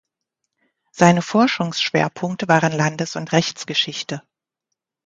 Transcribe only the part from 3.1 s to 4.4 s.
und Rechtsgeschichte.